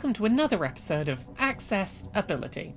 welcome 0.00 0.14
to 0.14 0.24
another 0.24 0.64
episode 0.64 1.10
of 1.10 1.26
Access 1.36 2.08
Ability. 2.14 2.74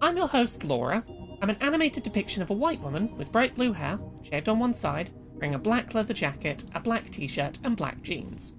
I'm 0.00 0.16
your 0.16 0.28
host, 0.28 0.64
Laura. 0.64 1.04
I'm 1.42 1.50
an 1.50 1.58
animated 1.60 2.04
depiction 2.04 2.40
of 2.40 2.48
a 2.48 2.54
white 2.54 2.80
woman 2.80 3.14
with 3.18 3.30
bright 3.30 3.54
blue 3.54 3.74
hair, 3.74 3.98
shaved 4.22 4.48
on 4.48 4.58
one 4.58 4.72
side, 4.72 5.10
wearing 5.34 5.56
a 5.56 5.58
black 5.58 5.92
leather 5.92 6.14
jacket, 6.14 6.64
a 6.74 6.80
black 6.80 7.10
t 7.10 7.28
shirt, 7.28 7.58
and 7.64 7.76
black 7.76 8.00
jeans. 8.00 8.54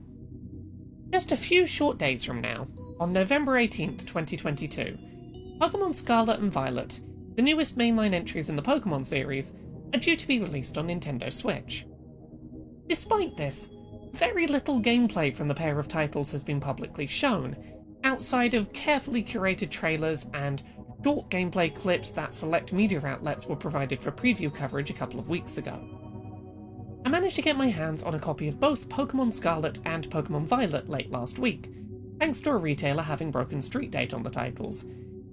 Just 1.11 1.31
a 1.31 1.35
few 1.35 1.65
short 1.65 1.97
days 1.97 2.23
from 2.23 2.41
now, 2.41 2.67
on 2.99 3.11
November 3.11 3.53
18th, 3.53 4.05
2022, 4.05 4.95
Pokemon 5.59 5.95
Scarlet 5.95 6.41
and 6.41 6.51
Violet, 6.51 7.01
the 7.37 7.41
newest 7.41 7.75
mainline 7.75 8.13
entries 8.13 8.49
in 8.49 8.55
the 8.55 8.61
Pokemon 8.61 9.03
series, 9.03 9.53
are 9.95 9.99
due 9.99 10.15
to 10.15 10.27
be 10.27 10.39
released 10.39 10.77
on 10.77 10.89
Nintendo 10.89 11.33
Switch. 11.33 11.87
Despite 12.87 13.35
this, 13.35 13.71
very 14.13 14.45
little 14.45 14.79
gameplay 14.79 15.33
from 15.33 15.47
the 15.47 15.55
pair 15.55 15.79
of 15.79 15.87
titles 15.87 16.31
has 16.31 16.43
been 16.43 16.59
publicly 16.59 17.07
shown, 17.07 17.55
outside 18.03 18.53
of 18.53 18.73
carefully 18.73 19.23
curated 19.23 19.69
trailers 19.69 20.25
and 20.33 20.63
short 21.03 21.29
gameplay 21.29 21.73
clips 21.73 22.09
that 22.11 22.33
select 22.33 22.73
media 22.73 23.01
outlets 23.05 23.45
were 23.45 23.55
provided 23.55 23.99
for 23.99 24.11
preview 24.11 24.53
coverage 24.53 24.89
a 24.89 24.93
couple 24.93 25.19
of 25.19 25.29
weeks 25.29 25.57
ago. 25.57 25.77
I 27.05 27.09
managed 27.09 27.37
to 27.37 27.41
get 27.41 27.57
my 27.57 27.69
hands 27.69 28.03
on 28.03 28.15
a 28.15 28.19
copy 28.19 28.47
of 28.49 28.59
both 28.59 28.89
Pokemon 28.89 29.33
Scarlet 29.33 29.79
and 29.85 30.09
Pokemon 30.09 30.45
Violet 30.45 30.89
late 30.89 31.09
last 31.09 31.39
week, 31.39 31.71
thanks 32.19 32.41
to 32.41 32.51
a 32.51 32.57
retailer 32.57 33.03
having 33.03 33.31
broken 33.31 33.61
street 33.61 33.91
date 33.91 34.13
on 34.13 34.23
the 34.23 34.29
titles, 34.29 34.83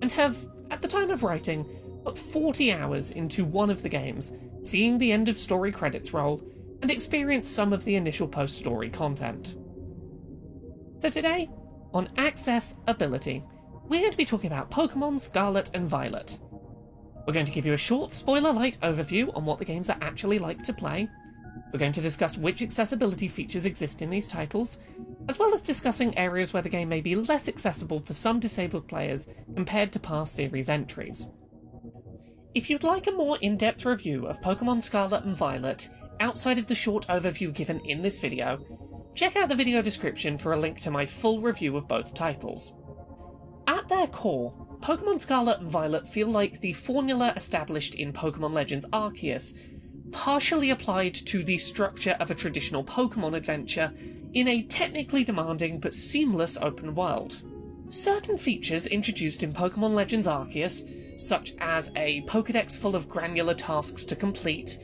and 0.00 0.12
have, 0.12 0.38
at 0.70 0.80
the 0.80 0.88
time 0.88 1.10
of 1.10 1.24
writing, 1.24 1.66
put 2.04 2.16
40 2.16 2.72
hours 2.72 3.10
into 3.10 3.44
one 3.44 3.68
of 3.68 3.82
the 3.82 3.88
games, 3.88 4.32
seeing 4.62 4.96
the 4.96 5.10
end 5.10 5.28
of 5.28 5.40
story 5.40 5.72
credits 5.72 6.12
roll, 6.12 6.40
and 6.82 6.90
experience 6.90 7.48
some 7.48 7.72
of 7.72 7.84
the 7.84 7.96
initial 7.96 8.28
post 8.28 8.56
story 8.56 8.88
content. 8.88 9.56
So 11.00 11.10
today, 11.10 11.50
on 11.92 12.08
Access 12.16 12.76
Ability, 12.86 13.42
we're 13.88 14.00
going 14.00 14.12
to 14.12 14.16
be 14.16 14.24
talking 14.24 14.50
about 14.50 14.70
Pokemon 14.70 15.20
Scarlet 15.20 15.70
and 15.74 15.88
Violet. 15.88 16.38
We're 17.26 17.32
going 17.32 17.46
to 17.46 17.52
give 17.52 17.66
you 17.66 17.72
a 17.72 17.78
short 17.78 18.12
spoiler 18.12 18.52
light 18.52 18.78
overview 18.82 19.34
on 19.36 19.44
what 19.44 19.58
the 19.58 19.64
games 19.64 19.90
are 19.90 19.98
actually 20.00 20.38
like 20.38 20.64
to 20.64 20.72
play. 20.72 21.08
We're 21.72 21.78
going 21.78 21.92
to 21.94 22.00
discuss 22.00 22.38
which 22.38 22.62
accessibility 22.62 23.28
features 23.28 23.66
exist 23.66 24.02
in 24.02 24.10
these 24.10 24.28
titles, 24.28 24.78
as 25.28 25.38
well 25.38 25.52
as 25.52 25.62
discussing 25.62 26.16
areas 26.16 26.52
where 26.52 26.62
the 26.62 26.68
game 26.68 26.88
may 26.88 27.00
be 27.00 27.16
less 27.16 27.48
accessible 27.48 28.00
for 28.00 28.14
some 28.14 28.40
disabled 28.40 28.86
players 28.86 29.26
compared 29.54 29.92
to 29.92 29.98
past 29.98 30.34
series 30.34 30.68
entries. 30.68 31.28
If 32.54 32.70
you'd 32.70 32.84
like 32.84 33.06
a 33.06 33.12
more 33.12 33.36
in 33.38 33.56
depth 33.56 33.84
review 33.84 34.26
of 34.26 34.40
Pokemon 34.40 34.82
Scarlet 34.82 35.24
and 35.24 35.36
Violet, 35.36 35.88
outside 36.20 36.58
of 36.58 36.66
the 36.66 36.74
short 36.74 37.06
overview 37.08 37.52
given 37.52 37.80
in 37.80 38.02
this 38.02 38.18
video, 38.18 38.58
check 39.16 39.34
out 39.34 39.48
the 39.48 39.54
video 39.54 39.80
description 39.80 40.36
for 40.36 40.52
a 40.52 40.58
link 40.58 40.78
to 40.78 40.90
my 40.90 41.06
full 41.06 41.40
review 41.40 41.74
of 41.76 41.88
both 41.88 42.12
titles. 42.12 42.74
At 43.66 43.88
their 43.88 44.06
core, 44.06 44.52
Pokemon 44.80 45.22
Scarlet 45.22 45.58
and 45.58 45.68
Violet 45.68 46.06
feel 46.06 46.28
like 46.28 46.60
the 46.60 46.74
formula 46.74 47.32
established 47.34 47.94
in 47.94 48.12
Pokemon 48.12 48.52
Legends 48.52 48.84
Arceus, 48.92 49.54
partially 50.12 50.68
applied 50.68 51.14
to 51.14 51.42
the 51.42 51.56
structure 51.56 52.14
of 52.20 52.30
a 52.30 52.34
traditional 52.34 52.84
Pokemon 52.84 53.34
adventure 53.34 53.90
in 54.34 54.48
a 54.48 54.62
technically 54.64 55.24
demanding 55.24 55.80
but 55.80 55.94
seamless 55.94 56.58
open 56.58 56.94
world. 56.94 57.42
Certain 57.88 58.36
features 58.36 58.86
introduced 58.86 59.42
in 59.42 59.54
Pokemon 59.54 59.94
Legends 59.94 60.26
Arceus, 60.26 60.82
such 61.18 61.54
as 61.58 61.90
a 61.96 62.20
Pokedex 62.22 62.76
full 62.76 62.94
of 62.94 63.08
granular 63.08 63.54
tasks 63.54 64.04
to 64.04 64.14
complete, 64.14 64.78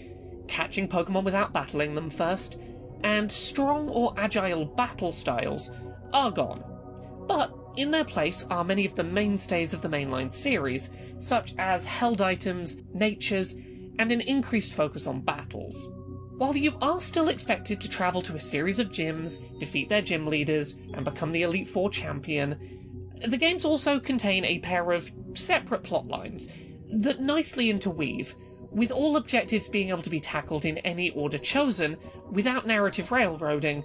catching 0.48 0.88
Pokemon 0.88 1.24
without 1.24 1.52
battling 1.52 1.94
them 1.94 2.08
first, 2.08 2.56
and 3.04 3.30
strong 3.30 3.88
or 3.88 4.14
agile 4.16 4.64
battle 4.64 5.12
styles, 5.12 5.70
are 6.12 6.30
gone. 6.30 6.62
But 7.28 7.52
in 7.76 7.90
their 7.90 8.04
place 8.04 8.46
are 8.50 8.64
many 8.64 8.84
of 8.84 8.94
the 8.94 9.04
mainstays 9.04 9.72
of 9.72 9.80
the 9.80 9.88
mainline 9.88 10.32
series, 10.32 10.90
such 11.18 11.54
as 11.58 11.86
held 11.86 12.20
items, 12.20 12.80
natures, 12.92 13.54
and 13.98 14.10
an 14.12 14.20
increased 14.20 14.74
focus 14.74 15.06
on 15.06 15.20
battles. 15.20 15.88
While 16.38 16.56
you 16.56 16.74
are 16.80 17.00
still 17.00 17.28
expected 17.28 17.80
to 17.80 17.88
travel 17.88 18.20
to 18.22 18.34
a 18.34 18.40
series 18.40 18.78
of 18.78 18.88
gyms, 18.88 19.40
defeat 19.60 19.88
their 19.88 20.02
gym 20.02 20.26
leaders, 20.26 20.74
and 20.94 21.04
become 21.04 21.30
the 21.30 21.42
Elite 21.42 21.68
Four 21.68 21.90
champion, 21.90 22.58
the 23.26 23.36
games 23.36 23.64
also 23.64 24.00
contain 24.00 24.44
a 24.44 24.58
pair 24.58 24.90
of 24.90 25.12
separate 25.34 25.82
plot 25.82 26.06
lines 26.06 26.50
that 26.88 27.20
nicely 27.20 27.70
interweave, 27.70 28.34
with 28.72 28.90
all 28.90 29.16
objectives 29.16 29.68
being 29.68 29.90
able 29.90 30.02
to 30.02 30.10
be 30.10 30.20
tackled 30.20 30.64
in 30.64 30.78
any 30.78 31.10
order 31.10 31.38
chosen 31.38 31.96
without 32.30 32.66
narrative 32.66 33.12
railroading, 33.12 33.84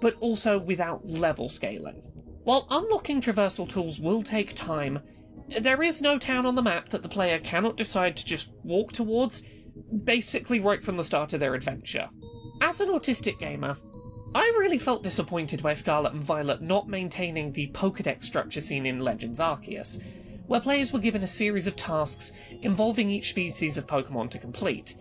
but 0.00 0.16
also 0.20 0.58
without 0.58 1.06
level 1.08 1.48
scaling. 1.48 2.02
While 2.42 2.66
unlocking 2.70 3.20
traversal 3.20 3.68
tools 3.68 4.00
will 4.00 4.22
take 4.22 4.54
time, 4.54 5.00
there 5.60 5.82
is 5.82 6.02
no 6.02 6.18
town 6.18 6.46
on 6.46 6.54
the 6.54 6.62
map 6.62 6.88
that 6.90 7.02
the 7.02 7.08
player 7.08 7.38
cannot 7.38 7.76
decide 7.76 8.16
to 8.16 8.24
just 8.24 8.52
walk 8.62 8.92
towards, 8.92 9.42
basically 10.04 10.60
right 10.60 10.82
from 10.82 10.96
the 10.96 11.04
start 11.04 11.32
of 11.32 11.40
their 11.40 11.54
adventure. 11.54 12.08
As 12.60 12.80
an 12.80 12.88
autistic 12.88 13.38
gamer, 13.38 13.76
I 14.34 14.42
really 14.58 14.78
felt 14.78 15.02
disappointed 15.02 15.62
by 15.62 15.74
Scarlet 15.74 16.12
and 16.12 16.22
Violet 16.22 16.60
not 16.60 16.88
maintaining 16.88 17.52
the 17.52 17.68
Pokedex 17.68 18.24
structure 18.24 18.60
seen 18.60 18.84
in 18.84 19.00
Legends 19.00 19.38
Arceus, 19.38 20.00
where 20.46 20.60
players 20.60 20.92
were 20.92 20.98
given 20.98 21.22
a 21.22 21.28
series 21.28 21.66
of 21.66 21.76
tasks 21.76 22.32
involving 22.62 23.10
each 23.10 23.30
species 23.30 23.76
of 23.76 23.86
Pokemon 23.86 24.30
to 24.30 24.38
complete, 24.38 24.96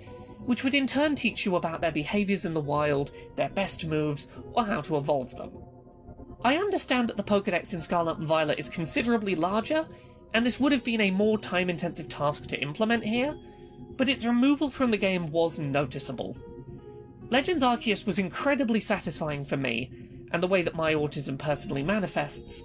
which 0.45 0.63
would 0.63 0.73
in 0.73 0.87
turn 0.87 1.15
teach 1.15 1.45
you 1.45 1.55
about 1.55 1.81
their 1.81 1.91
behaviours 1.91 2.45
in 2.45 2.53
the 2.53 2.59
wild, 2.59 3.11
their 3.35 3.49
best 3.49 3.85
moves, 3.85 4.27
or 4.53 4.65
how 4.65 4.81
to 4.81 4.97
evolve 4.97 5.35
them. 5.35 5.51
I 6.43 6.57
understand 6.57 7.07
that 7.07 7.17
the 7.17 7.23
Pokedex 7.23 7.73
in 7.73 7.81
Scarlet 7.81 8.17
and 8.17 8.27
Violet 8.27 8.59
is 8.59 8.67
considerably 8.69 9.35
larger, 9.35 9.85
and 10.33 10.45
this 10.45 10.59
would 10.59 10.71
have 10.71 10.83
been 10.83 11.01
a 11.01 11.11
more 11.11 11.37
time 11.37 11.69
intensive 11.69 12.09
task 12.09 12.47
to 12.47 12.61
implement 12.61 13.03
here, 13.03 13.35
but 13.95 14.09
its 14.09 14.25
removal 14.25 14.69
from 14.69 14.91
the 14.91 14.97
game 14.97 15.31
was 15.31 15.59
noticeable. 15.59 16.35
Legends 17.29 17.63
Arceus 17.63 18.05
was 18.05 18.19
incredibly 18.19 18.79
satisfying 18.79 19.45
for 19.45 19.57
me, 19.57 19.89
and 20.31 20.43
the 20.43 20.47
way 20.47 20.61
that 20.61 20.75
my 20.75 20.93
autism 20.93 21.37
personally 21.37 21.83
manifests, 21.83 22.63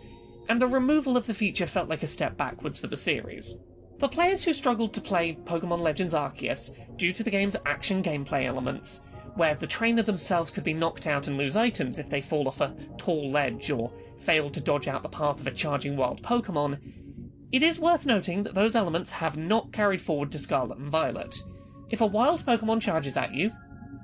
and 0.48 0.60
the 0.60 0.66
removal 0.66 1.16
of 1.16 1.26
the 1.26 1.34
feature 1.34 1.66
felt 1.66 1.88
like 1.88 2.02
a 2.02 2.08
step 2.08 2.36
backwards 2.36 2.78
for 2.78 2.86
the 2.86 2.96
series. 2.96 3.56
For 3.98 4.08
players 4.08 4.44
who 4.44 4.52
struggled 4.52 4.94
to 4.94 5.00
play 5.00 5.38
Pokemon 5.44 5.80
Legends 5.80 6.14
Arceus 6.14 6.70
due 6.96 7.12
to 7.12 7.22
the 7.22 7.30
game's 7.30 7.56
action 7.66 8.02
gameplay 8.02 8.44
elements, 8.44 9.02
where 9.34 9.54
the 9.54 9.66
trainer 9.66 10.02
themselves 10.02 10.50
could 10.50 10.64
be 10.64 10.74
knocked 10.74 11.06
out 11.06 11.26
and 11.26 11.36
lose 11.36 11.56
items 11.56 11.98
if 11.98 12.08
they 12.08 12.20
fall 12.20 12.48
off 12.48 12.60
a 12.60 12.74
tall 12.96 13.30
ledge 13.30 13.70
or 13.70 13.92
fail 14.18 14.50
to 14.50 14.60
dodge 14.60 14.88
out 14.88 15.02
the 15.02 15.08
path 15.08 15.40
of 15.40 15.46
a 15.46 15.50
charging 15.50 15.96
wild 15.96 16.22
Pokemon, 16.22 16.78
it 17.50 17.62
is 17.62 17.80
worth 17.80 18.04
noting 18.04 18.42
that 18.42 18.54
those 18.54 18.76
elements 18.76 19.10
have 19.10 19.36
not 19.36 19.72
carried 19.72 20.00
forward 20.00 20.30
to 20.32 20.38
Scarlet 20.38 20.78
and 20.78 20.90
Violet. 20.90 21.42
If 21.90 22.00
a 22.00 22.06
wild 22.06 22.44
Pokemon 22.44 22.82
charges 22.82 23.16
at 23.16 23.32
you, 23.32 23.50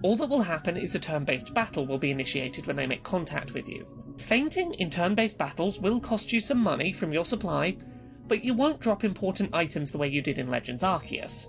all 0.04 0.16
that 0.16 0.28
will 0.28 0.42
happen 0.42 0.76
is 0.76 0.94
a 0.94 0.98
turn 0.98 1.24
based 1.24 1.54
battle 1.54 1.86
will 1.86 1.96
be 1.96 2.10
initiated 2.10 2.66
when 2.66 2.76
they 2.76 2.86
make 2.86 3.02
contact 3.02 3.54
with 3.54 3.66
you. 3.66 3.86
Fainting 4.18 4.74
in 4.74 4.90
turn 4.90 5.14
based 5.14 5.38
battles 5.38 5.78
will 5.78 5.98
cost 5.98 6.30
you 6.30 6.40
some 6.40 6.58
money 6.58 6.92
from 6.92 7.10
your 7.10 7.24
supply, 7.24 7.74
but 8.28 8.44
you 8.44 8.52
won't 8.52 8.80
drop 8.80 9.02
important 9.02 9.54
items 9.54 9.90
the 9.90 9.96
way 9.96 10.06
you 10.06 10.20
did 10.20 10.38
in 10.38 10.50
Legends 10.50 10.82
Arceus. 10.82 11.46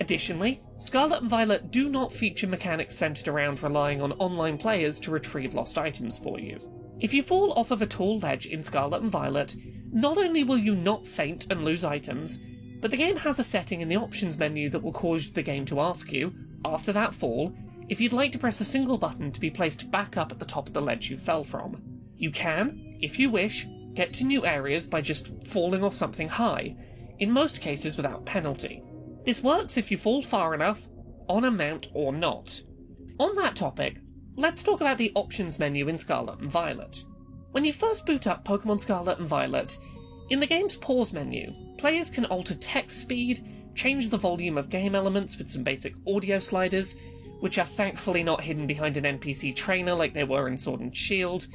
Additionally, 0.00 0.60
Scarlet 0.78 1.20
and 1.20 1.30
Violet 1.30 1.70
do 1.70 1.88
not 1.88 2.12
feature 2.12 2.48
mechanics 2.48 2.96
centered 2.96 3.28
around 3.28 3.62
relying 3.62 4.02
on 4.02 4.10
online 4.14 4.58
players 4.58 4.98
to 4.98 5.12
retrieve 5.12 5.54
lost 5.54 5.78
items 5.78 6.18
for 6.18 6.40
you. 6.40 6.58
If 6.98 7.14
you 7.14 7.22
fall 7.22 7.52
off 7.52 7.70
of 7.70 7.80
a 7.80 7.86
tall 7.86 8.18
ledge 8.18 8.46
in 8.46 8.64
Scarlet 8.64 9.02
and 9.02 9.12
Violet, 9.12 9.54
not 9.92 10.18
only 10.18 10.42
will 10.42 10.58
you 10.58 10.74
not 10.74 11.06
faint 11.06 11.46
and 11.48 11.64
lose 11.64 11.84
items, 11.84 12.40
but 12.80 12.90
the 12.90 12.96
game 12.96 13.18
has 13.18 13.38
a 13.38 13.44
setting 13.44 13.82
in 13.82 13.88
the 13.88 13.98
options 13.98 14.36
menu 14.36 14.68
that 14.70 14.82
will 14.82 14.92
cause 14.92 15.30
the 15.30 15.42
game 15.42 15.64
to 15.66 15.78
ask 15.78 16.10
you, 16.10 16.34
after 16.64 16.92
that 16.92 17.14
fall, 17.14 17.54
if 17.88 18.00
you'd 18.00 18.12
like 18.12 18.32
to 18.32 18.38
press 18.38 18.60
a 18.60 18.64
single 18.64 18.98
button 18.98 19.32
to 19.32 19.40
be 19.40 19.50
placed 19.50 19.90
back 19.90 20.16
up 20.16 20.32
at 20.32 20.38
the 20.38 20.44
top 20.44 20.66
of 20.66 20.74
the 20.74 20.80
ledge 20.80 21.10
you 21.10 21.16
fell 21.16 21.44
from. 21.44 21.80
You 22.16 22.30
can, 22.30 22.98
if 23.00 23.18
you 23.18 23.30
wish, 23.30 23.66
get 23.94 24.12
to 24.14 24.24
new 24.24 24.46
areas 24.46 24.86
by 24.86 25.00
just 25.00 25.46
falling 25.46 25.84
off 25.84 25.94
something 25.94 26.28
high, 26.28 26.76
in 27.18 27.30
most 27.30 27.60
cases 27.60 27.96
without 27.96 28.24
penalty. 28.24 28.82
This 29.24 29.42
works 29.42 29.76
if 29.76 29.90
you 29.90 29.96
fall 29.96 30.22
far 30.22 30.54
enough, 30.54 30.88
on 31.28 31.44
a 31.44 31.50
mount 31.50 31.88
or 31.94 32.12
not. 32.12 32.60
On 33.18 33.34
that 33.36 33.56
topic, 33.56 33.98
let's 34.36 34.62
talk 34.62 34.80
about 34.80 34.98
the 34.98 35.12
options 35.14 35.58
menu 35.58 35.88
in 35.88 35.98
Scarlet 35.98 36.38
and 36.40 36.50
Violet. 36.50 37.04
When 37.52 37.64
you 37.64 37.72
first 37.72 38.06
boot 38.06 38.26
up 38.26 38.44
Pokemon 38.44 38.80
Scarlet 38.80 39.18
and 39.18 39.28
Violet, 39.28 39.76
in 40.30 40.40
the 40.40 40.46
game's 40.46 40.76
pause 40.76 41.12
menu, 41.12 41.52
players 41.76 42.08
can 42.08 42.24
alter 42.24 42.54
text 42.54 43.00
speed, 43.00 43.46
change 43.74 44.08
the 44.08 44.18
volume 44.18 44.58
of 44.58 44.70
game 44.70 44.94
elements 44.94 45.38
with 45.38 45.50
some 45.50 45.62
basic 45.62 45.94
audio 46.06 46.38
sliders, 46.38 46.96
which 47.40 47.58
are 47.58 47.66
thankfully 47.66 48.22
not 48.22 48.40
hidden 48.40 48.66
behind 48.66 48.96
an 48.96 49.18
NPC 49.18 49.54
trainer 49.54 49.94
like 49.94 50.14
they 50.14 50.24
were 50.24 50.48
in 50.48 50.56
Sword 50.56 50.80
and 50.80 50.94
Shield, 50.96 51.48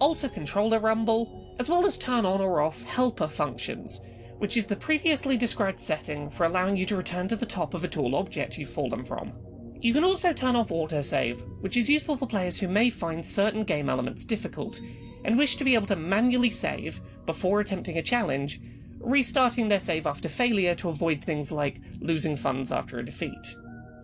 alter 0.00 0.28
controller 0.28 0.78
rumble, 0.80 1.54
as 1.58 1.68
well 1.68 1.86
as 1.86 1.96
turn 1.96 2.26
on 2.26 2.40
or 2.40 2.60
off 2.60 2.82
helper 2.82 3.28
functions, 3.28 4.00
which 4.38 4.56
is 4.56 4.66
the 4.66 4.76
previously 4.76 5.36
described 5.36 5.78
setting 5.78 6.28
for 6.28 6.44
allowing 6.44 6.76
you 6.76 6.84
to 6.86 6.96
return 6.96 7.28
to 7.28 7.36
the 7.36 7.46
top 7.46 7.74
of 7.74 7.84
a 7.84 7.88
tall 7.88 8.16
object 8.16 8.58
you've 8.58 8.68
fallen 8.68 9.04
from. 9.04 9.32
You 9.80 9.92
can 9.92 10.04
also 10.04 10.32
turn 10.32 10.56
off 10.56 10.70
autosave, 10.70 11.42
which 11.60 11.76
is 11.76 11.90
useful 11.90 12.16
for 12.16 12.26
players 12.26 12.58
who 12.58 12.68
may 12.68 12.90
find 12.90 13.24
certain 13.24 13.64
game 13.64 13.88
elements 13.88 14.24
difficult, 14.24 14.80
and 15.24 15.38
wish 15.38 15.56
to 15.56 15.64
be 15.64 15.74
able 15.74 15.86
to 15.86 15.96
manually 15.96 16.50
save 16.50 17.00
before 17.26 17.60
attempting 17.60 17.98
a 17.98 18.02
challenge, 18.02 18.60
restarting 19.04 19.68
their 19.68 19.80
save 19.80 20.06
after 20.06 20.28
failure 20.28 20.74
to 20.76 20.88
avoid 20.88 21.22
things 21.22 21.52
like 21.52 21.80
losing 22.00 22.36
funds 22.36 22.72
after 22.72 22.98
a 22.98 23.04
defeat. 23.04 23.56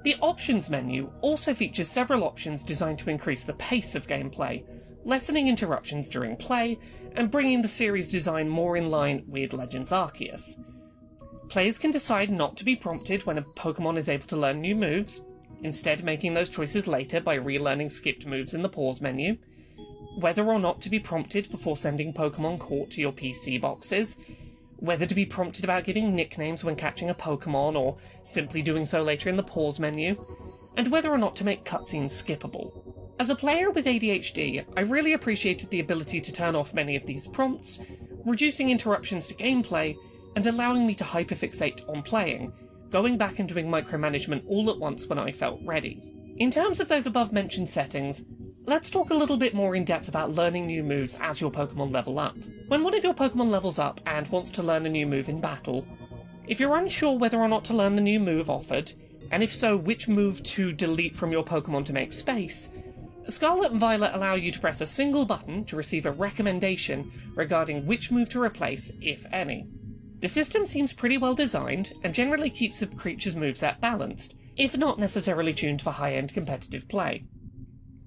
The 0.02 0.16
options 0.20 0.70
menu 0.70 1.12
also 1.20 1.52
features 1.52 1.88
several 1.88 2.24
options 2.24 2.64
designed 2.64 2.98
to 3.00 3.10
increase 3.10 3.44
the 3.44 3.54
pace 3.54 3.94
of 3.94 4.06
gameplay, 4.06 4.64
lessening 5.04 5.48
interruptions 5.48 6.08
during 6.08 6.36
play, 6.36 6.78
and 7.16 7.30
bringing 7.30 7.60
the 7.60 7.68
series 7.68 8.10
design 8.10 8.48
more 8.48 8.76
in 8.76 8.90
line 8.90 9.24
with 9.26 9.52
Legends 9.52 9.90
Arceus. 9.90 10.58
Players 11.50 11.78
can 11.78 11.90
decide 11.90 12.30
not 12.30 12.56
to 12.56 12.64
be 12.64 12.76
prompted 12.76 13.26
when 13.26 13.38
a 13.38 13.42
Pokemon 13.42 13.98
is 13.98 14.08
able 14.08 14.26
to 14.28 14.36
learn 14.36 14.60
new 14.60 14.76
moves, 14.76 15.22
instead 15.62 16.04
making 16.04 16.32
those 16.32 16.48
choices 16.48 16.86
later 16.86 17.20
by 17.20 17.36
relearning 17.36 17.90
skipped 17.90 18.24
moves 18.24 18.54
in 18.54 18.62
the 18.62 18.68
pause 18.68 19.00
menu, 19.00 19.36
whether 20.20 20.46
or 20.46 20.58
not 20.58 20.80
to 20.80 20.90
be 20.90 20.98
prompted 20.98 21.50
before 21.50 21.76
sending 21.76 22.12
Pokemon 22.12 22.58
caught 22.58 22.90
to 22.92 23.00
your 23.00 23.12
PC 23.12 23.60
boxes, 23.60 24.16
whether 24.80 25.06
to 25.06 25.14
be 25.14 25.26
prompted 25.26 25.64
about 25.64 25.84
giving 25.84 26.14
nicknames 26.14 26.64
when 26.64 26.74
catching 26.74 27.10
a 27.10 27.14
Pokemon 27.14 27.76
or 27.76 27.96
simply 28.22 28.62
doing 28.62 28.84
so 28.84 29.02
later 29.02 29.28
in 29.28 29.36
the 29.36 29.42
pause 29.42 29.78
menu, 29.78 30.16
and 30.76 30.88
whether 30.88 31.10
or 31.10 31.18
not 31.18 31.36
to 31.36 31.44
make 31.44 31.64
cutscenes 31.64 32.12
skippable. 32.12 32.72
As 33.18 33.28
a 33.28 33.36
player 33.36 33.70
with 33.70 33.84
ADHD, 33.84 34.64
I 34.76 34.80
really 34.80 35.12
appreciated 35.12 35.68
the 35.68 35.80
ability 35.80 36.22
to 36.22 36.32
turn 36.32 36.56
off 36.56 36.72
many 36.72 36.96
of 36.96 37.04
these 37.04 37.28
prompts, 37.28 37.78
reducing 38.24 38.70
interruptions 38.70 39.28
to 39.28 39.34
gameplay 39.34 39.94
and 40.36 40.46
allowing 40.46 40.86
me 40.86 40.94
to 40.94 41.04
hyperfixate 41.04 41.86
on 41.88 42.02
playing, 42.02 42.52
going 42.88 43.18
back 43.18 43.38
and 43.38 43.48
doing 43.48 43.68
micromanagement 43.68 44.44
all 44.46 44.70
at 44.70 44.78
once 44.78 45.06
when 45.06 45.18
I 45.18 45.32
felt 45.32 45.60
ready. 45.64 46.02
In 46.38 46.50
terms 46.50 46.80
of 46.80 46.88
those 46.88 47.06
above 47.06 47.32
mentioned 47.32 47.68
settings, 47.68 48.24
let's 48.64 48.88
talk 48.88 49.10
a 49.10 49.14
little 49.14 49.36
bit 49.36 49.52
more 49.52 49.76
in 49.76 49.84
depth 49.84 50.08
about 50.08 50.32
learning 50.32 50.66
new 50.66 50.82
moves 50.82 51.18
as 51.20 51.40
your 51.40 51.50
Pokemon 51.50 51.92
level 51.92 52.18
up. 52.18 52.36
When 52.70 52.84
one 52.84 52.94
of 52.94 53.02
your 53.02 53.14
Pokemon 53.14 53.50
levels 53.50 53.80
up 53.80 54.00
and 54.06 54.28
wants 54.28 54.48
to 54.52 54.62
learn 54.62 54.86
a 54.86 54.88
new 54.88 55.04
move 55.04 55.28
in 55.28 55.40
battle, 55.40 55.84
if 56.46 56.60
you're 56.60 56.76
unsure 56.76 57.18
whether 57.18 57.40
or 57.40 57.48
not 57.48 57.64
to 57.64 57.74
learn 57.74 57.96
the 57.96 58.00
new 58.00 58.20
move 58.20 58.48
offered, 58.48 58.92
and 59.32 59.42
if 59.42 59.52
so, 59.52 59.76
which 59.76 60.06
move 60.06 60.40
to 60.44 60.72
delete 60.72 61.16
from 61.16 61.32
your 61.32 61.42
Pokemon 61.42 61.84
to 61.86 61.92
make 61.92 62.12
space, 62.12 62.70
Scarlet 63.26 63.72
and 63.72 63.80
Violet 63.80 64.12
allow 64.14 64.36
you 64.36 64.52
to 64.52 64.60
press 64.60 64.80
a 64.80 64.86
single 64.86 65.24
button 65.24 65.64
to 65.64 65.74
receive 65.74 66.06
a 66.06 66.12
recommendation 66.12 67.10
regarding 67.34 67.86
which 67.86 68.12
move 68.12 68.30
to 68.30 68.40
replace, 68.40 68.92
if 69.00 69.26
any. 69.32 69.66
The 70.20 70.28
system 70.28 70.64
seems 70.64 70.92
pretty 70.92 71.18
well 71.18 71.34
designed 71.34 71.92
and 72.04 72.14
generally 72.14 72.50
keeps 72.50 72.82
a 72.82 72.86
creature's 72.86 73.34
moveset 73.34 73.80
balanced, 73.80 74.36
if 74.56 74.76
not 74.76 74.96
necessarily 74.96 75.54
tuned 75.54 75.82
for 75.82 75.90
high 75.90 76.14
end 76.14 76.32
competitive 76.32 76.88
play. 76.88 77.24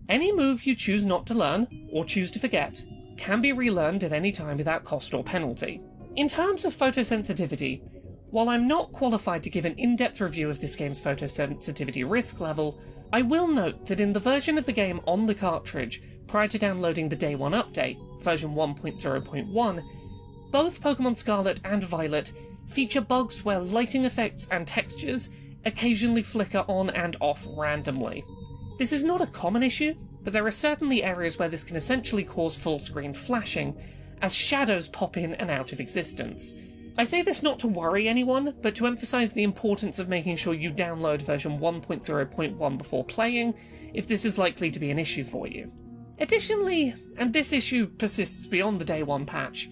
Any 0.08 0.32
move 0.32 0.64
you 0.64 0.74
choose 0.74 1.04
not 1.04 1.26
to 1.28 1.34
learn, 1.34 1.68
or 1.92 2.06
choose 2.06 2.32
to 2.32 2.40
forget, 2.40 2.82
can 3.18 3.42
be 3.42 3.52
relearned 3.52 4.04
at 4.04 4.12
any 4.12 4.32
time 4.32 4.58
without 4.58 4.84
cost 4.84 5.14
or 5.14 5.24
penalty. 5.24 5.82
In 6.16 6.28
terms 6.28 6.66
of 6.66 6.76
photosensitivity, 6.76 7.82
while 8.30 8.50
I'm 8.50 8.68
not 8.68 8.92
qualified 8.92 9.44
to 9.44 9.50
give 9.50 9.66
an 9.66 9.76
in 9.76 9.96
depth 9.96 10.22
review 10.22 10.50
of 10.50 10.60
this 10.60 10.76
game's 10.76 11.02
photosensitivity 11.02 12.10
risk 12.10 12.40
level, 12.40 12.80
I 13.12 13.22
will 13.22 13.48
note 13.48 13.86
that 13.88 14.00
in 14.00 14.14
the 14.14 14.20
version 14.20 14.58
of 14.58 14.66
the 14.66 14.72
game 14.72 15.02
on 15.06 15.26
the 15.28 15.36
cartridge, 15.36 16.02
prior 16.28 16.48
to 16.48 16.58
downloading 16.58 17.10
the 17.10 17.16
Day 17.16 17.36
1 17.36 17.52
update, 17.52 17.98
version 18.24 18.56
1.0.1, 18.56 19.84
both 20.52 20.82
Pokemon 20.82 21.18
Scarlet 21.18 21.60
and 21.64 21.84
Violet 21.84 22.34
feature 22.68 23.02
bugs 23.02 23.46
where 23.46 23.60
lighting 23.60 24.06
effects 24.06 24.48
and 24.50 24.66
textures 24.66 25.30
occasionally 25.66 26.24
flicker 26.24 26.66
on 26.68 26.90
and 26.92 27.16
off 27.20 27.46
randomly. 27.56 28.24
This 28.80 28.92
is 28.92 29.04
not 29.04 29.22
a 29.22 29.28
common 29.28 29.64
issue, 29.64 29.94
but 30.24 30.34
there 30.34 30.46
are 30.46 30.52
certainly 30.52 31.04
areas 31.04 31.38
where 31.38 31.50
this 31.50 31.64
can 31.64 31.76
essentially 31.76 32.24
cause 32.24 32.56
full 32.56 32.80
screen 32.80 33.14
flashing, 33.14 33.76
as 34.22 34.34
shadows 34.34 34.88
pop 34.88 35.18
in 35.18 35.34
and 35.36 35.52
out 35.52 35.74
of 35.74 35.80
existence. 35.80 36.56
I 36.98 37.04
say 37.04 37.24
this 37.24 37.42
not 37.42 37.60
to 37.60 37.68
worry 37.68 38.08
anyone, 38.08 38.54
but 38.62 38.76
to 38.76 38.86
emphasize 38.86 39.34
the 39.34 39.44
importance 39.44 40.00
of 40.00 40.10
making 40.10 40.36
sure 40.36 40.54
you 40.54 40.72
download 40.72 41.22
version 41.22 41.60
1.0.1 41.60 42.78
before 42.78 43.04
playing, 43.04 43.56
if 43.94 44.08
this 44.08 44.26
is 44.26 44.38
likely 44.38 44.70
to 44.72 44.80
be 44.80 44.92
an 44.92 45.00
issue 45.00 45.24
for 45.24 45.48
you. 45.48 45.72
Additionally, 46.20 46.94
and 47.18 47.34
this 47.34 47.52
issue 47.52 47.88
persists 47.88 48.46
beyond 48.46 48.80
the 48.80 48.86
day 48.86 49.02
one 49.02 49.26
patch, 49.26 49.70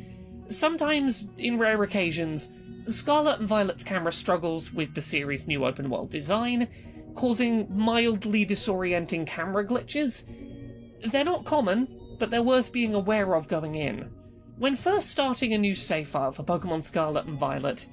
sometimes, 0.47 1.29
in 1.37 1.59
rare 1.59 1.83
occasions, 1.83 2.49
Scarlet 2.87 3.39
and 3.39 3.47
Violet's 3.47 3.83
camera 3.83 4.11
struggles 4.11 4.73
with 4.73 4.95
the 4.95 5.01
series' 5.01 5.47
new 5.47 5.63
open 5.63 5.89
world 5.89 6.09
design, 6.09 6.67
causing 7.15 7.67
mildly 7.75 8.45
disorienting 8.45 9.27
camera 9.27 9.65
glitches. 9.65 10.23
They're 11.11 11.23
not 11.23 11.45
common, 11.45 11.87
but 12.19 12.29
they're 12.29 12.43
worth 12.43 12.71
being 12.71 12.93
aware 12.93 13.35
of 13.35 13.47
going 13.47 13.75
in. 13.75 14.11
When 14.57 14.75
first 14.75 15.09
starting 15.09 15.53
a 15.53 15.57
new 15.57 15.73
save 15.73 16.07
file 16.07 16.31
for 16.31 16.43
Pokemon 16.43 16.83
Scarlet 16.83 17.25
and 17.25 17.37
Violet, 17.37 17.87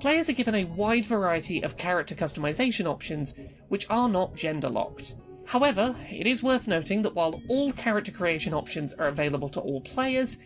players 0.00 0.28
are 0.28 0.32
given 0.32 0.54
a 0.54 0.64
wide 0.64 1.04
variety 1.04 1.62
of 1.62 1.76
character 1.76 2.14
customization 2.14 2.86
options 2.86 3.34
which 3.68 3.86
are 3.90 4.08
not 4.08 4.34
gender 4.34 4.70
locked. 4.70 5.16
However, 5.46 5.94
it 6.10 6.26
is 6.26 6.42
worth 6.42 6.66
noting 6.66 7.02
that 7.02 7.14
while 7.14 7.40
all 7.48 7.72
character 7.72 8.10
creation 8.10 8.54
options 8.54 8.94
are 8.94 9.08
available 9.08 9.50
to 9.50 9.60
all 9.60 9.82
players, 9.82 10.38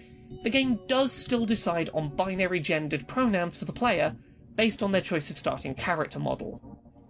the 0.42 0.50
game 0.50 0.78
does 0.88 1.12
still 1.12 1.46
decide 1.46 1.90
on 1.94 2.14
binary 2.14 2.60
gendered 2.60 3.06
pronouns 3.06 3.56
for 3.56 3.64
the 3.64 3.72
player 3.72 4.16
based 4.56 4.82
on 4.82 4.90
their 4.90 5.00
choice 5.00 5.30
of 5.30 5.38
starting 5.38 5.74
character 5.74 6.18
model. 6.18 6.60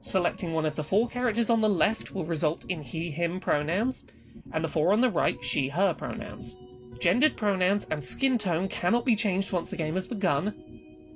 Selecting 0.00 0.52
one 0.52 0.66
of 0.66 0.76
the 0.76 0.84
four 0.84 1.08
characters 1.08 1.50
on 1.50 1.60
the 1.60 1.68
left 1.68 2.14
will 2.14 2.24
result 2.24 2.64
in 2.68 2.82
he 2.82 3.10
him 3.10 3.40
pronouns, 3.40 4.04
and 4.52 4.64
the 4.64 4.68
four 4.68 4.92
on 4.92 5.00
the 5.00 5.10
right 5.10 5.42
she 5.42 5.68
her 5.68 5.92
pronouns. 5.92 6.56
Gendered 7.00 7.36
pronouns 7.36 7.86
and 7.90 8.04
skin 8.04 8.38
tone 8.38 8.68
cannot 8.68 9.04
be 9.04 9.16
changed 9.16 9.52
once 9.52 9.68
the 9.68 9.76
game 9.76 9.94
has 9.94 10.08
begun, 10.08 10.54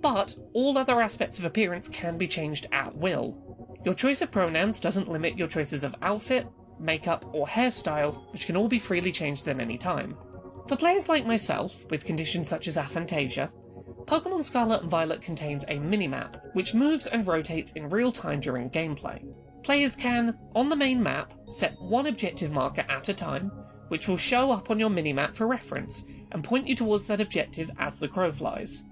but 0.00 0.36
all 0.52 0.76
other 0.76 1.00
aspects 1.00 1.38
of 1.38 1.44
appearance 1.44 1.88
can 1.88 2.18
be 2.18 2.28
changed 2.28 2.66
at 2.72 2.94
will. 2.96 3.36
Your 3.84 3.94
choice 3.94 4.22
of 4.22 4.30
pronouns 4.30 4.80
doesn't 4.80 5.10
limit 5.10 5.38
your 5.38 5.48
choices 5.48 5.84
of 5.84 5.94
outfit, 6.02 6.46
makeup, 6.78 7.24
or 7.32 7.46
hairstyle, 7.46 8.32
which 8.32 8.46
can 8.46 8.56
all 8.56 8.68
be 8.68 8.78
freely 8.78 9.12
changed 9.12 9.46
at 9.48 9.60
any 9.60 9.78
time. 9.78 10.16
For 10.68 10.76
players 10.76 11.08
like 11.08 11.26
myself, 11.26 11.84
with 11.90 12.04
conditions 12.04 12.48
such 12.48 12.68
as 12.68 12.76
aphantasia, 12.76 13.50
Pokemon 14.06 14.42
Scarlet 14.42 14.82
and 14.82 14.90
Violet 14.90 15.22
contains 15.22 15.64
a 15.64 15.78
minimap, 15.78 16.54
which 16.54 16.74
moves 16.74 17.06
and 17.06 17.26
rotates 17.26 17.72
in 17.72 17.88
real 17.90 18.12
time 18.12 18.40
during 18.40 18.70
gameplay. 18.70 19.22
Players 19.62 19.96
can, 19.96 20.36
on 20.54 20.68
the 20.68 20.76
main 20.76 21.02
map, 21.02 21.32
set 21.48 21.80
one 21.80 22.06
objective 22.06 22.50
marker 22.50 22.84
at 22.88 23.08
a 23.08 23.14
time, 23.14 23.50
which 23.88 24.08
will 24.08 24.16
show 24.16 24.50
up 24.50 24.70
on 24.70 24.78
your 24.78 24.90
minimap 24.90 25.34
for 25.34 25.46
reference 25.46 26.04
and 26.32 26.42
point 26.42 26.66
you 26.66 26.74
towards 26.74 27.04
that 27.04 27.20
objective 27.20 27.70
as 27.78 28.00
the 28.00 28.08
crow 28.08 28.32
flies. 28.32 28.84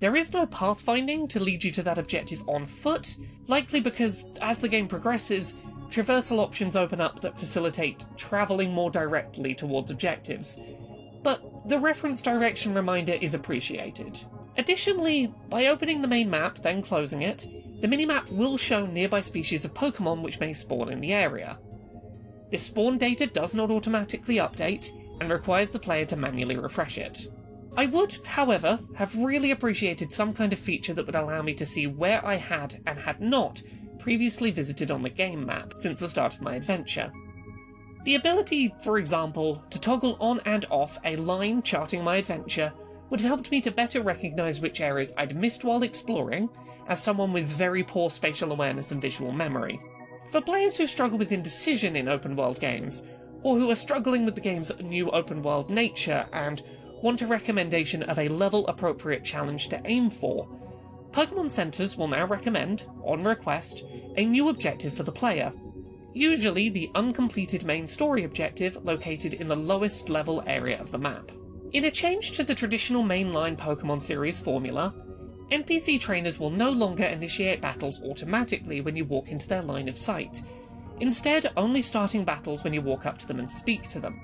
There 0.00 0.16
is 0.16 0.32
no 0.32 0.46
pathfinding 0.46 1.28
to 1.30 1.40
lead 1.40 1.64
you 1.64 1.70
to 1.72 1.82
that 1.84 1.98
objective 1.98 2.46
on 2.48 2.66
foot, 2.66 3.16
likely 3.46 3.80
because 3.80 4.26
as 4.42 4.58
the 4.58 4.68
game 4.68 4.88
progresses, 4.88 5.54
traversal 5.88 6.38
options 6.38 6.76
open 6.76 7.00
up 7.00 7.20
that 7.20 7.38
facilitate 7.38 8.04
travelling 8.16 8.72
more 8.72 8.90
directly 8.90 9.54
towards 9.54 9.90
objectives. 9.90 10.58
The 11.66 11.78
reference 11.80 12.22
direction 12.22 12.74
reminder 12.74 13.14
is 13.14 13.34
appreciated. 13.34 14.22
Additionally, 14.56 15.34
by 15.50 15.66
opening 15.66 16.00
the 16.00 16.08
main 16.08 16.30
map, 16.30 16.58
then 16.58 16.80
closing 16.80 17.22
it, 17.22 17.44
the 17.80 17.88
minimap 17.88 18.30
will 18.30 18.56
show 18.56 18.86
nearby 18.86 19.20
species 19.20 19.64
of 19.64 19.74
Pokemon 19.74 20.22
which 20.22 20.38
may 20.38 20.52
spawn 20.52 20.90
in 20.90 21.00
the 21.00 21.12
area. 21.12 21.58
This 22.50 22.62
spawn 22.62 22.98
data 22.98 23.26
does 23.26 23.52
not 23.52 23.72
automatically 23.72 24.36
update 24.36 24.90
and 25.20 25.28
requires 25.28 25.70
the 25.70 25.80
player 25.80 26.04
to 26.06 26.16
manually 26.16 26.56
refresh 26.56 26.98
it. 26.98 27.26
I 27.76 27.86
would, 27.86 28.16
however, 28.24 28.78
have 28.94 29.16
really 29.16 29.50
appreciated 29.50 30.12
some 30.12 30.32
kind 30.32 30.52
of 30.52 30.58
feature 30.60 30.94
that 30.94 31.04
would 31.04 31.16
allow 31.16 31.42
me 31.42 31.52
to 31.54 31.66
see 31.66 31.86
where 31.86 32.24
I 32.24 32.36
had 32.36 32.80
and 32.86 32.98
had 32.98 33.20
not 33.20 33.60
previously 33.98 34.52
visited 34.52 34.92
on 34.92 35.02
the 35.02 35.10
game 35.10 35.44
map 35.44 35.72
since 35.74 35.98
the 35.98 36.08
start 36.08 36.34
of 36.34 36.42
my 36.42 36.54
adventure. 36.54 37.10
The 38.06 38.14
ability, 38.14 38.72
for 38.84 38.98
example, 38.98 39.60
to 39.68 39.80
toggle 39.80 40.16
on 40.20 40.38
and 40.44 40.64
off 40.70 40.96
a 41.04 41.16
line 41.16 41.60
charting 41.60 42.04
my 42.04 42.18
adventure 42.18 42.72
would 43.10 43.18
have 43.18 43.28
helped 43.28 43.50
me 43.50 43.60
to 43.62 43.72
better 43.72 44.00
recognise 44.00 44.60
which 44.60 44.80
areas 44.80 45.12
I'd 45.18 45.34
missed 45.34 45.64
while 45.64 45.82
exploring, 45.82 46.48
as 46.86 47.02
someone 47.02 47.32
with 47.32 47.48
very 47.48 47.82
poor 47.82 48.08
spatial 48.08 48.52
awareness 48.52 48.92
and 48.92 49.02
visual 49.02 49.32
memory. 49.32 49.80
For 50.30 50.40
players 50.40 50.76
who 50.76 50.86
struggle 50.86 51.18
with 51.18 51.32
indecision 51.32 51.96
in 51.96 52.06
open 52.06 52.36
world 52.36 52.60
games, 52.60 53.02
or 53.42 53.58
who 53.58 53.72
are 53.72 53.74
struggling 53.74 54.24
with 54.24 54.36
the 54.36 54.40
game's 54.40 54.70
new 54.80 55.10
open 55.10 55.42
world 55.42 55.68
nature 55.68 56.26
and 56.32 56.62
want 57.02 57.22
a 57.22 57.26
recommendation 57.26 58.04
of 58.04 58.20
a 58.20 58.28
level 58.28 58.68
appropriate 58.68 59.24
challenge 59.24 59.68
to 59.70 59.82
aim 59.84 60.10
for, 60.10 60.46
Pokemon 61.10 61.50
Centers 61.50 61.96
will 61.96 62.06
now 62.06 62.24
recommend, 62.24 62.84
on 63.02 63.24
request, 63.24 63.82
a 64.16 64.24
new 64.24 64.48
objective 64.48 64.94
for 64.94 65.02
the 65.02 65.10
player. 65.10 65.52
Usually 66.16 66.70
the 66.70 66.90
uncompleted 66.94 67.66
main 67.66 67.86
story 67.86 68.24
objective 68.24 68.82
located 68.86 69.34
in 69.34 69.48
the 69.48 69.54
lowest 69.54 70.08
level 70.08 70.42
area 70.46 70.80
of 70.80 70.90
the 70.90 70.96
map. 70.96 71.30
In 71.74 71.84
a 71.84 71.90
change 71.90 72.32
to 72.32 72.42
the 72.42 72.54
traditional 72.54 73.02
mainline 73.02 73.54
Pokemon 73.54 74.00
series 74.00 74.40
formula, 74.40 74.94
NPC 75.52 76.00
trainers 76.00 76.40
will 76.40 76.48
no 76.48 76.70
longer 76.70 77.04
initiate 77.04 77.60
battles 77.60 78.02
automatically 78.02 78.80
when 78.80 78.96
you 78.96 79.04
walk 79.04 79.28
into 79.28 79.46
their 79.46 79.60
line 79.60 79.90
of 79.90 79.98
sight, 79.98 80.40
instead, 81.00 81.52
only 81.54 81.82
starting 81.82 82.24
battles 82.24 82.64
when 82.64 82.72
you 82.72 82.80
walk 82.80 83.04
up 83.04 83.18
to 83.18 83.26
them 83.28 83.38
and 83.38 83.50
speak 83.50 83.86
to 83.90 84.00
them. 84.00 84.18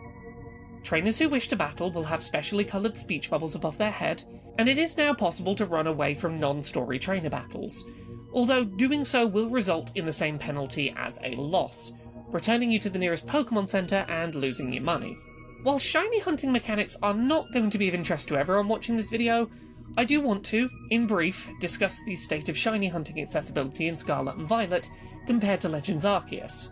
Trainers 0.85 1.19
who 1.19 1.29
wish 1.29 1.49
to 1.49 1.57
battle 1.57 1.93
will 1.93 2.05
have 2.05 2.23
specially 2.23 2.65
coloured 2.65 2.97
speech 2.97 3.29
bubbles 3.29 3.55
above 3.55 3.77
their 3.77 3.91
head, 3.91 4.25
and 4.57 4.67
it 4.67 4.79
is 4.79 4.97
now 4.97 5.13
possible 5.13 5.55
to 5.57 5.67
run 5.67 5.87
away 5.87 6.15
from 6.15 6.41
non 6.41 6.63
story 6.63 6.99
trainer 6.99 7.29
battles, 7.29 7.85
although 8.33 8.65
doing 8.65 9.05
so 9.05 9.27
will 9.27 9.51
result 9.51 9.93
in 9.95 10.07
the 10.07 10.13
same 10.13 10.39
penalty 10.39 10.95
as 10.97 11.19
a 11.23 11.35
loss, 11.37 11.93
returning 12.29 12.71
you 12.71 12.79
to 12.79 12.91
the 12.91 12.99
nearest 12.99 13.27
Pokemon 13.27 13.69
Center 13.69 14.07
and 14.09 14.35
losing 14.35 14.73
your 14.73 14.83
money. 14.83 15.17
While 15.63 15.79
shiny 15.79 16.19
hunting 16.19 16.51
mechanics 16.51 16.97
are 17.03 17.15
not 17.15 17.53
going 17.53 17.71
to 17.71 17.79
be 17.79 17.89
of 17.89 17.95
interest 17.95 18.29
to 18.29 18.37
everyone 18.37 18.69
watching 18.69 18.97
this 18.97 19.11
video, 19.11 19.49
I 19.97 20.05
do 20.05 20.21
want 20.21 20.45
to, 20.47 20.69
in 20.91 21.07
brief, 21.07 21.51
discuss 21.61 22.01
the 22.05 22.17
state 22.17 22.49
of 22.49 22.57
shiny 22.57 22.89
hunting 22.89 23.21
accessibility 23.21 23.89
in 23.89 23.97
Scarlet 23.97 24.37
and 24.37 24.47
Violet 24.47 24.89
compared 25.27 25.61
to 25.61 25.69
Legends 25.69 26.05
Arceus. 26.05 26.69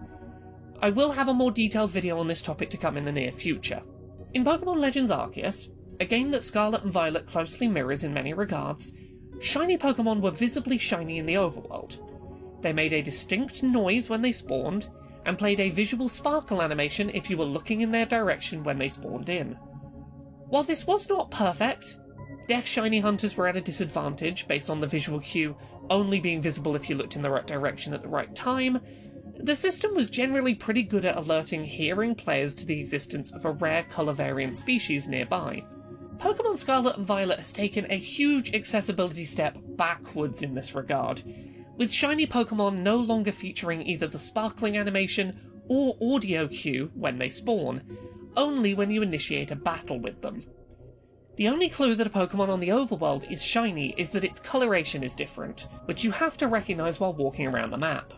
I 0.83 0.91
will 0.91 1.13
have 1.13 1.29
a 1.29 1.35
more 1.35 1.51
detailed 1.51 1.91
video 1.91 2.19
on 2.19 2.27
this 2.27 2.41
topic 2.43 2.71
to 2.71 2.79
come 2.79 2.97
in 2.97 3.05
the 3.05 3.13
near 3.13 3.31
future. 3.31 3.83
In 4.33 4.45
Pokemon 4.45 4.79
Legends 4.79 5.11
Arceus, 5.11 5.69
a 6.01 6.07
game 6.07 6.31
that 6.31 6.43
Scarlet 6.43 6.83
and 6.83 6.93
Violet 6.93 7.27
closely 7.27 7.69
mirrors 7.69 8.05
in 8.05 8.15
many 8.15 8.33
regards, 8.33 8.93
shiny 9.41 9.77
Pokemon 9.77 10.21
were 10.21 10.31
visibly 10.31 10.79
shiny 10.79 11.19
in 11.19 11.27
the 11.27 11.35
overworld. 11.35 11.99
They 12.63 12.73
made 12.73 12.93
a 12.93 13.03
distinct 13.03 13.63
noise 13.63 14.09
when 14.09 14.23
they 14.23 14.33
spawned, 14.33 14.87
and 15.27 15.39
played 15.39 15.61
a 15.61 15.71
visual 15.71 16.09
sparkle 16.09 16.63
animation 16.63 17.11
if 17.11 17.29
you 17.29 17.37
were 17.37 17.45
looking 17.45 17.81
in 17.81 17.91
their 17.91 18.07
direction 18.07 18.65
when 18.65 18.79
they 18.79 18.89
spawned 18.89 19.29
in. 19.29 19.53
While 20.49 20.65
this 20.65 20.87
was 20.87 21.09
not 21.09 21.31
perfect, 21.31 21.97
deaf 22.49 22.67
shiny 22.67 23.01
hunters 23.01 23.37
were 23.37 23.47
at 23.47 23.57
a 23.57 23.61
disadvantage 23.61 24.49
based 24.49 24.71
on 24.71 24.81
the 24.81 24.87
visual 24.87 25.21
cue 25.21 25.57
only 25.89 26.21
being 26.21 26.41
visible 26.41 26.77
if 26.77 26.89
you 26.89 26.97
looked 26.97 27.17
in 27.17 27.23
the 27.23 27.31
right 27.31 27.47
direction 27.47 27.93
at 27.93 28.01
the 28.01 28.09
right 28.09 28.35
time, 28.35 28.81
the 29.43 29.57
system 29.57 29.95
was 29.95 30.11
generally 30.11 30.55
pretty 30.55 30.83
good 30.83 31.05
at 31.05 31.17
alerting 31.17 31.65
hearing 31.65 32.15
players 32.15 32.55
to 32.55 32.67
the 32.67 32.79
existence 32.79 33.33
of 33.33 33.45
a 33.45 33.53
rare 33.53 33.83
colour 33.85 34.13
variant 34.13 34.57
species 34.57 35.09
nearby. 35.09 35.63
Pokemon 36.21 36.59
Scarlet 36.59 36.99
and 36.99 37.07
Violet 37.07 37.39
has 37.39 37.51
taken 37.51 37.87
a 37.89 37.97
huge 37.97 38.55
accessibility 38.55 39.25
step 39.25 39.57
backwards 39.77 40.43
in 40.43 40.55
this 40.55 40.75
regard, 40.75 41.23
with 41.79 41.91
shiny 41.91 42.27
Pokemon 42.27 42.83
no 42.83 42.99
longer 42.99 43.33
featuring 43.33 43.81
either 43.87 44.07
the 44.07 44.19
sparkling 44.19 44.77
animation 44.77 45.41
or 45.69 45.97
audio 46.03 46.47
cue 46.47 46.91
when 46.95 47.17
they 47.17 47.31
spawn, 47.31 47.81
only 48.37 48.75
when 48.75 48.91
you 48.91 49.01
initiate 49.01 49.51
a 49.51 49.57
battle 49.57 49.99
with 49.99 50.21
them. 50.21 50.45
The 51.37 51.49
only 51.49 51.71
clue 51.71 51.95
that 51.95 52.07
a 52.07 52.11
Pokemon 52.11 52.51
on 52.51 52.61
the 52.61 52.69
overworld 52.69 53.31
is 53.31 53.43
shiny 53.43 53.95
is 53.97 54.11
that 54.11 54.25
its 54.25 54.41
coloration 54.41 55.03
is 55.03 55.15
different, 55.15 55.69
which 55.87 56.05
you 56.05 56.11
have 56.11 56.37
to 56.37 56.49
recognise 56.49 57.01
while 57.01 57.15
walking 57.15 57.47
around 57.47 57.71
the 57.71 57.79
map. 57.79 58.13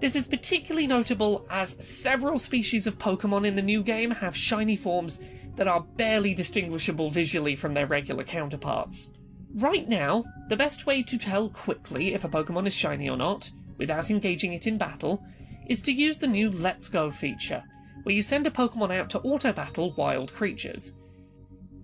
This 0.00 0.16
is 0.16 0.26
particularly 0.26 0.86
notable 0.86 1.46
as 1.50 1.76
several 1.84 2.38
species 2.38 2.86
of 2.86 2.98
Pokemon 2.98 3.46
in 3.46 3.54
the 3.54 3.60
new 3.60 3.82
game 3.82 4.12
have 4.12 4.34
shiny 4.34 4.76
forms 4.76 5.20
that 5.56 5.68
are 5.68 5.82
barely 5.96 6.34
distinguishable 6.34 7.10
visually 7.10 7.56
from 7.56 7.74
their 7.74 7.86
regular 7.86 8.24
counterparts. 8.24 9.12
Right 9.54 9.88
now, 9.88 10.24
the 10.48 10.56
best 10.56 10.86
way 10.86 11.02
to 11.02 11.18
tell 11.18 11.50
quickly 11.50 12.14
if 12.14 12.24
a 12.24 12.28
Pokemon 12.28 12.66
is 12.66 12.74
shiny 12.74 13.10
or 13.10 13.16
not, 13.16 13.50
without 13.76 14.10
engaging 14.10 14.54
it 14.54 14.66
in 14.66 14.78
battle, 14.78 15.22
is 15.66 15.82
to 15.82 15.92
use 15.92 16.18
the 16.18 16.26
new 16.26 16.50
Let's 16.50 16.88
Go 16.88 17.10
feature, 17.10 17.62
where 18.02 18.14
you 18.14 18.22
send 18.22 18.46
a 18.46 18.50
Pokemon 18.50 18.96
out 18.96 19.10
to 19.10 19.20
auto 19.20 19.52
battle 19.52 19.92
wild 19.96 20.32
creatures. 20.32 20.94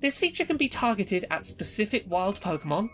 This 0.00 0.16
feature 0.16 0.44
can 0.44 0.56
be 0.56 0.68
targeted 0.68 1.26
at 1.30 1.46
specific 1.46 2.04
wild 2.08 2.40
Pokemon, 2.40 2.88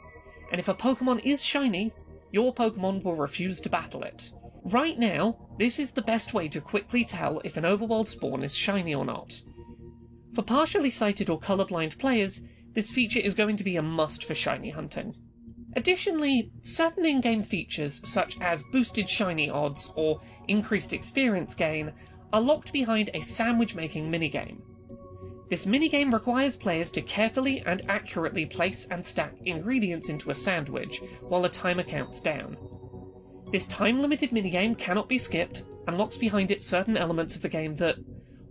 and 0.51 0.59
if 0.59 0.69
a 0.69 0.75
Pokemon 0.75 1.21
is 1.25 1.45
shiny, 1.45 1.93
your 2.33 2.53
Pokemon 2.53 3.05
will 3.05 3.15
refuse 3.15 3.61
to 3.61 3.71
battle 3.71 4.03
it. 4.03 4.33
Right 4.65 4.99
now, 4.99 5.37
this 5.59 5.79
is 5.79 5.93
the 5.93 6.03
best 6.03 6.35
way 6.35 6.49
to 6.49 6.61
quickly 6.61 7.05
tell 7.05 7.41
if 7.45 7.57
an 7.57 7.65
overworld 7.65 8.09
spawn 8.09 8.43
is 8.43 8.57
shiny 8.57 8.95
or 8.95 9.05
not. 9.05 9.41
For 10.35 10.43
partially 10.43 10.91
sighted 10.91 11.31
or 11.31 11.39
colourblind 11.39 11.99
players, 11.99 12.43
this 12.73 12.91
feature 12.91 13.21
is 13.21 13.35
going 13.35 13.57
to 13.57 13.65
be 13.65 13.77
a 13.77 13.83
must 13.83 14.25
for 14.25 14.35
shiny 14.35 14.71
hunting. 14.71 15.15
Additionally, 15.77 16.51
certain 16.63 17.05
in 17.05 17.21
game 17.21 17.43
features, 17.43 18.01
such 18.05 18.41
as 18.41 18.65
boosted 18.73 19.09
shiny 19.09 19.49
odds 19.49 19.93
or 19.95 20.21
increased 20.49 20.93
experience 20.93 21.55
gain, 21.55 21.93
are 22.33 22.41
locked 22.41 22.73
behind 22.73 23.11
a 23.15 23.21
sandwich 23.21 23.75
making 23.75 24.11
minigame. 24.11 24.61
This 25.51 25.67
minigame 25.67 26.13
requires 26.13 26.57
players 26.57 26.91
to 26.93 27.03
carefully 27.03 27.63
and 27.67 27.83
accurately 27.89 28.47
place 28.47 28.87
and 28.91 29.05
stack 29.05 29.35
ingredients 29.45 30.09
into 30.09 30.31
a 30.31 30.35
sandwich 30.35 31.01
while 31.29 31.45
a 31.45 31.49
timer 31.49 31.83
counts 31.83 32.21
down. 32.21 32.57
This 33.53 33.67
time 33.67 34.01
limited 34.01 34.31
minigame 34.31 34.77
cannot 34.77 35.09
be 35.09 35.19
skipped, 35.19 35.63
and 35.87 35.99
locks 35.99 36.17
behind 36.17 36.51
it 36.51 36.63
certain 36.63 36.97
elements 36.97 37.37
of 37.37 37.43
the 37.43 37.49
game 37.49 37.77
that, 37.77 37.97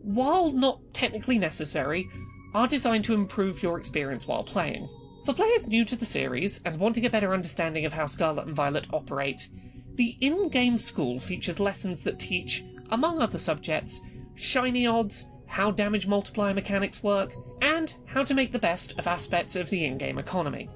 while 0.03 0.51
not 0.51 0.79
technically 0.93 1.37
necessary, 1.37 2.07
are 2.53 2.67
designed 2.67 3.05
to 3.05 3.13
improve 3.13 3.63
your 3.63 3.79
experience 3.79 4.27
while 4.27 4.43
playing. 4.43 4.87
For 5.25 5.33
players 5.33 5.65
new 5.65 5.85
to 5.85 5.95
the 5.95 6.05
series 6.05 6.61
and 6.65 6.79
wanting 6.79 7.05
a 7.05 7.09
better 7.09 7.33
understanding 7.33 7.85
of 7.85 7.93
how 7.93 8.05
Scarlet 8.05 8.45
and 8.45 8.55
Violet 8.55 8.87
operate, 8.93 9.49
the 9.95 10.17
in 10.19 10.49
game 10.49 10.77
school 10.77 11.19
features 11.19 11.59
lessons 11.59 12.01
that 12.01 12.19
teach, 12.19 12.63
among 12.91 13.21
other 13.21 13.37
subjects, 13.37 14.01
shiny 14.35 14.85
odds, 14.85 15.27
how 15.45 15.71
damage 15.71 16.07
multiplier 16.07 16.53
mechanics 16.53 17.01
work, 17.01 17.31
and 17.61 17.93
how 18.05 18.23
to 18.23 18.33
make 18.33 18.51
the 18.51 18.59
best 18.59 18.97
of 18.99 19.07
aspects 19.07 19.55
of 19.55 19.69
the 19.69 19.85
in 19.85 19.97
game 19.97 20.17
economy. 20.17 20.69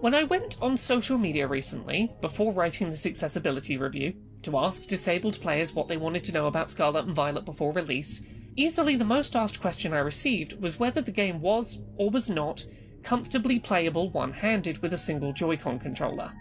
When 0.00 0.14
I 0.14 0.24
went 0.24 0.58
on 0.60 0.76
social 0.76 1.16
media 1.16 1.46
recently, 1.46 2.12
before 2.20 2.52
writing 2.52 2.90
this 2.90 3.06
accessibility 3.06 3.78
review, 3.78 4.14
to 4.42 4.58
ask 4.58 4.86
disabled 4.86 5.40
players 5.40 5.74
what 5.74 5.88
they 5.88 5.96
wanted 5.96 6.22
to 6.24 6.32
know 6.32 6.46
about 6.46 6.68
Scarlet 6.68 7.06
and 7.06 7.14
Violet 7.14 7.44
before 7.44 7.72
release, 7.72 8.22
easily 8.56 8.96
the 8.96 9.04
most 9.04 9.36
asked 9.36 9.60
question 9.60 9.92
I 9.92 9.98
received 9.98 10.60
was 10.60 10.78
whether 10.78 11.00
the 11.00 11.12
game 11.12 11.40
was, 11.40 11.78
or 11.96 12.10
was 12.10 12.28
not, 12.30 12.64
comfortably 13.02 13.60
playable 13.60 14.10
one 14.10 14.32
handed 14.32 14.78
with 14.78 14.92
a 14.92 14.98
single 14.98 15.32
Joy-Con 15.32 15.78
controller. 15.78 16.32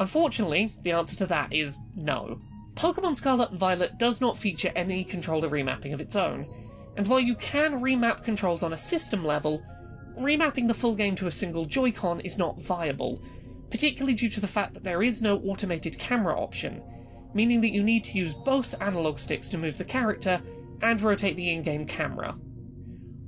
Unfortunately, 0.00 0.72
the 0.82 0.92
answer 0.92 1.16
to 1.16 1.26
that 1.26 1.52
is 1.52 1.78
no. 1.96 2.40
Pokemon 2.74 3.16
Scarlet 3.16 3.50
and 3.50 3.58
Violet 3.58 3.98
does 3.98 4.20
not 4.20 4.38
feature 4.38 4.72
any 4.74 5.04
controller 5.04 5.50
remapping 5.50 5.92
of 5.92 6.00
its 6.00 6.16
own, 6.16 6.46
and 6.96 7.06
while 7.06 7.20
you 7.20 7.34
can 7.34 7.80
remap 7.80 8.24
controls 8.24 8.62
on 8.62 8.72
a 8.72 8.78
system 8.78 9.24
level, 9.24 9.62
remapping 10.18 10.68
the 10.68 10.74
full 10.74 10.94
game 10.94 11.14
to 11.16 11.26
a 11.26 11.30
single 11.30 11.66
Joy-Con 11.66 12.20
is 12.20 12.38
not 12.38 12.60
viable, 12.62 13.22
particularly 13.70 14.14
due 14.14 14.30
to 14.30 14.40
the 14.40 14.46
fact 14.46 14.74
that 14.74 14.84
there 14.84 15.02
is 15.02 15.20
no 15.20 15.38
automated 15.40 15.98
camera 15.98 16.38
option, 16.38 16.82
meaning 17.34 17.60
that 17.60 17.72
you 17.72 17.82
need 17.82 18.04
to 18.04 18.18
use 18.18 18.34
both 18.34 18.80
analog 18.80 19.18
sticks 19.18 19.48
to 19.50 19.58
move 19.58 19.78
the 19.78 19.84
character 19.84 20.40
and 20.82 21.00
rotate 21.00 21.36
the 21.36 21.50
in-game 21.50 21.86
camera. 21.86 22.36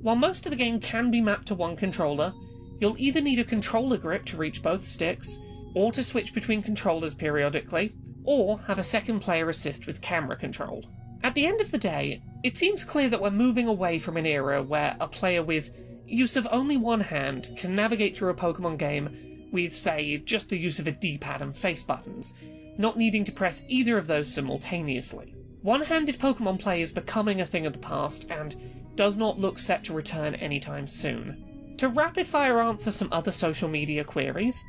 While 0.01 0.15
most 0.15 0.45
of 0.45 0.51
the 0.51 0.57
game 0.57 0.79
can 0.79 1.09
be 1.09 1.21
mapped 1.21 1.47
to 1.47 1.55
one 1.55 1.75
controller, 1.75 2.33
you'll 2.79 2.97
either 2.97 3.21
need 3.21 3.39
a 3.39 3.43
controller 3.43 3.97
grip 3.97 4.25
to 4.25 4.37
reach 4.37 4.61
both 4.61 4.85
sticks, 4.85 5.39
or 5.73 5.91
to 5.91 6.03
switch 6.03 6.33
between 6.33 6.61
controllers 6.61 7.13
periodically, 7.13 7.95
or 8.23 8.59
have 8.67 8.79
a 8.79 8.83
second 8.83 9.19
player 9.19 9.49
assist 9.49 9.87
with 9.87 10.01
camera 10.01 10.35
control. 10.35 10.85
At 11.23 11.33
the 11.33 11.45
end 11.45 11.61
of 11.61 11.71
the 11.71 11.77
day, 11.77 12.21
it 12.43 12.57
seems 12.57 12.83
clear 12.83 13.09
that 13.09 13.21
we're 13.21 13.31
moving 13.31 13.67
away 13.67 13.99
from 13.99 14.17
an 14.17 14.25
era 14.25 14.61
where 14.61 14.95
a 14.99 15.07
player 15.07 15.43
with 15.43 15.71
use 16.05 16.35
of 16.35 16.47
only 16.51 16.77
one 16.77 17.01
hand 17.01 17.49
can 17.57 17.75
navigate 17.75 18.15
through 18.15 18.29
a 18.29 18.35
Pokemon 18.35 18.77
game 18.77 19.09
with, 19.51 19.75
say, 19.75 20.17
just 20.17 20.49
the 20.49 20.57
use 20.57 20.79
of 20.79 20.87
a 20.87 20.91
D 20.91 21.17
pad 21.17 21.41
and 21.41 21.55
face 21.55 21.83
buttons, 21.83 22.33
not 22.77 22.97
needing 22.97 23.23
to 23.23 23.31
press 23.31 23.63
either 23.67 23.97
of 23.97 24.07
those 24.07 24.31
simultaneously. 24.31 25.34
One 25.65 25.81
handed 25.81 26.19
Pokemon 26.19 26.59
play 26.59 26.83
is 26.83 26.91
becoming 26.91 27.41
a 27.41 27.45
thing 27.45 27.65
of 27.65 27.73
the 27.73 27.79
past 27.79 28.27
and 28.29 28.55
does 28.93 29.17
not 29.17 29.39
look 29.39 29.57
set 29.57 29.83
to 29.85 29.95
return 29.95 30.35
anytime 30.35 30.85
soon. 30.85 31.75
To 31.79 31.89
rapid 31.89 32.27
fire 32.27 32.61
answer 32.61 32.91
some 32.91 33.09
other 33.11 33.31
social 33.31 33.67
media 33.67 34.03
queries, 34.03 34.63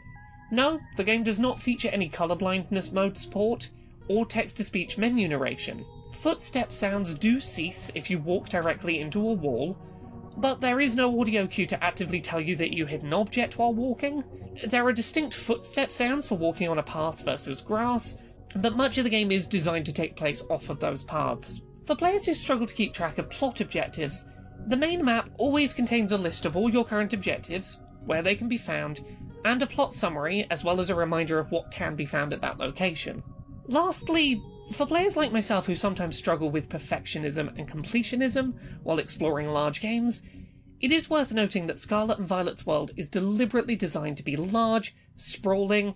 no, 0.51 0.81
the 0.97 1.05
game 1.05 1.23
does 1.23 1.39
not 1.39 1.61
feature 1.61 1.91
any 1.91 2.09
colorblindness 2.09 2.95
mode 2.95 3.19
support 3.19 3.69
or 4.09 4.25
text 4.25 4.57
to 4.57 4.65
speech 4.65 4.97
menu 4.97 5.29
narration. 5.29 5.85
Footstep 6.15 6.73
sounds 6.73 7.15
do 7.15 7.41
cease 7.41 7.93
if 7.95 8.09
you 8.09 8.19
walk 8.19 8.49
directly 8.49 8.99
into 8.99 9.21
a 9.21 9.35
wall, 9.35 9.77
but 10.39 10.63
there 10.63 10.81
is 10.81 10.97
no 10.97 11.21
audio 11.21 11.47
cue 11.47 11.67
to 11.67 11.85
actively 11.85 12.23
tell 12.23 12.41
you 12.41 12.57
that 12.57 12.73
you 12.73 12.87
hit 12.87 13.03
an 13.03 13.13
object 13.13 13.59
while 13.59 13.75
walking. 13.75 14.25
There 14.67 14.87
are 14.87 14.95
distinct 14.95 15.35
footstep 15.35 15.93
sounds 15.93 16.27
for 16.27 16.39
walking 16.39 16.71
on 16.71 16.79
a 16.79 16.83
path 16.83 17.23
versus 17.23 17.61
grass, 17.61 18.17
but 18.63 18.77
much 18.77 18.99
of 18.99 19.05
the 19.05 19.11
game 19.11 19.31
is 19.31 19.47
designed 19.47 19.87
to 19.87 19.93
take 19.93 20.17
place 20.17 20.45
off 20.51 20.71
of 20.71 20.81
those 20.81 21.05
paths. 21.05 21.61
For 21.85 21.95
players 21.95 22.25
who 22.25 22.35
struggle 22.35 22.67
to 22.67 22.75
keep 22.75 22.93
track 22.93 23.19
of 23.19 23.31
plot 23.31 23.61
objectives, 23.61 24.27
the 24.67 24.77
main 24.77 25.05
map 25.05 25.31
always 25.39 25.75
contains 25.75 26.13
a 26.13 26.19
list 26.19 26.45
of 26.45 26.57
all 26.57 26.69
your 26.69 26.85
current 26.85 27.13
objectives, 27.13 27.79
where 28.05 28.23
they 28.23 28.35
can 28.35 28.49
be 28.49 28.59
found, 28.59 29.05
and 29.45 29.63
a 29.63 29.67
plot 29.67 29.93
summary, 29.93 30.47
as 30.51 30.65
well 30.65 30.81
as 30.81 30.91
a 30.91 30.95
reminder 30.95 31.39
of 31.39 31.53
what 31.53 31.71
can 31.71 31.95
be 31.95 32.05
found 32.05 32.33
at 32.33 32.41
that 32.41 32.59
location. 32.59 33.23
Lastly, 33.69 34.43
for 34.73 34.87
players 34.87 35.17
like 35.17 35.33
myself 35.33 35.67
who 35.67 35.77
sometimes 35.77 36.17
struggle 36.17 36.51
with 36.51 36.69
perfectionism 36.69 37.57
and 37.57 37.71
completionism 37.71 38.55
while 38.83 38.99
exploring 38.99 39.49
large 39.49 39.81
games, 39.81 40.23
it 40.81 40.93
is 40.93 41.09
worth 41.09 41.33
noting 41.33 41.69
that 41.69 41.79
Scarlet 41.79 42.19
and 42.19 42.29
Violet's 42.29 42.67
world 42.67 42.91
is 42.97 43.09
deliberately 43.09 43.77
designed 43.77 44.17
to 44.17 44.23
be 44.23 44.37
large, 44.37 44.95
sprawling, 45.17 45.95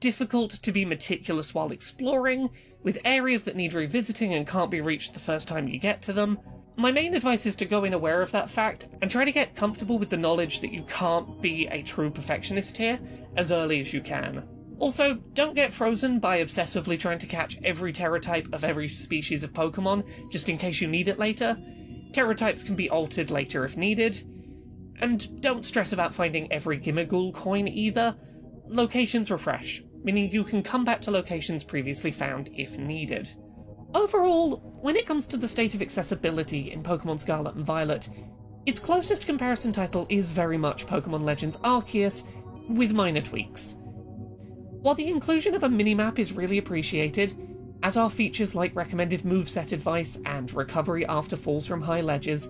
difficult 0.00 0.50
to 0.50 0.72
be 0.72 0.84
meticulous 0.84 1.54
while 1.54 1.70
exploring, 1.70 2.50
with 2.82 2.98
areas 3.04 3.44
that 3.44 3.56
need 3.56 3.74
revisiting 3.74 4.34
and 4.34 4.46
can't 4.46 4.70
be 4.70 4.80
reached 4.80 5.14
the 5.14 5.20
first 5.20 5.46
time 5.46 5.68
you 5.68 5.78
get 5.78 6.02
to 6.02 6.12
them, 6.12 6.38
my 6.76 6.90
main 6.90 7.14
advice 7.14 7.44
is 7.44 7.56
to 7.56 7.66
go 7.66 7.84
in 7.84 7.92
aware 7.92 8.22
of 8.22 8.32
that 8.32 8.48
fact 8.48 8.88
and 9.02 9.10
try 9.10 9.24
to 9.24 9.32
get 9.32 9.54
comfortable 9.54 9.98
with 9.98 10.08
the 10.08 10.16
knowledge 10.16 10.60
that 10.60 10.72
you 10.72 10.82
can't 10.84 11.42
be 11.42 11.66
a 11.66 11.82
true 11.82 12.10
perfectionist 12.10 12.76
here 12.76 12.98
as 13.36 13.52
early 13.52 13.80
as 13.80 13.92
you 13.92 14.00
can. 14.00 14.42
Also, 14.78 15.14
don't 15.34 15.54
get 15.54 15.74
frozen 15.74 16.18
by 16.18 16.42
obsessively 16.42 16.98
trying 16.98 17.18
to 17.18 17.26
catch 17.26 17.58
every 17.62 17.92
type 17.92 18.48
of 18.52 18.64
every 18.64 18.88
species 18.88 19.44
of 19.44 19.52
Pokemon 19.52 20.06
just 20.32 20.48
in 20.48 20.56
case 20.56 20.80
you 20.80 20.88
need 20.88 21.08
it 21.08 21.18
later. 21.18 21.54
types 22.34 22.64
can 22.64 22.76
be 22.76 22.88
altered 22.88 23.30
later 23.30 23.66
if 23.66 23.76
needed. 23.76 24.24
And 25.00 25.42
don't 25.42 25.66
stress 25.66 25.92
about 25.92 26.14
finding 26.14 26.50
every 26.50 26.78
Gimmighoul 26.78 27.34
coin 27.34 27.68
either. 27.68 28.16
Locations 28.68 29.30
refresh, 29.30 29.82
meaning 30.02 30.30
you 30.30 30.44
can 30.44 30.62
come 30.62 30.84
back 30.84 31.00
to 31.02 31.10
locations 31.10 31.64
previously 31.64 32.10
found 32.10 32.50
if 32.54 32.78
needed. 32.78 33.28
Overall, 33.94 34.56
when 34.80 34.96
it 34.96 35.06
comes 35.06 35.26
to 35.26 35.36
the 35.36 35.48
state 35.48 35.74
of 35.74 35.82
accessibility 35.82 36.70
in 36.70 36.82
Pokemon 36.82 37.18
Scarlet 37.18 37.56
and 37.56 37.66
Violet, 37.66 38.08
its 38.66 38.78
closest 38.78 39.26
comparison 39.26 39.72
title 39.72 40.06
is 40.08 40.32
very 40.32 40.58
much 40.58 40.86
Pokemon 40.86 41.22
Legends 41.22 41.56
Arceus, 41.58 42.24
with 42.68 42.92
minor 42.92 43.20
tweaks. 43.20 43.76
While 44.82 44.94
the 44.94 45.08
inclusion 45.08 45.54
of 45.54 45.62
a 45.62 45.68
minimap 45.68 46.18
is 46.18 46.32
really 46.32 46.58
appreciated, 46.58 47.34
as 47.82 47.96
are 47.96 48.10
features 48.10 48.54
like 48.54 48.74
recommended 48.76 49.22
moveset 49.22 49.72
advice 49.72 50.18
and 50.24 50.52
recovery 50.54 51.04
after 51.06 51.36
falls 51.36 51.66
from 51.66 51.82
high 51.82 52.00
ledges, 52.00 52.48